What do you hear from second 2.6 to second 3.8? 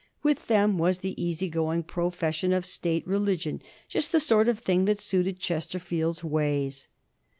State religion—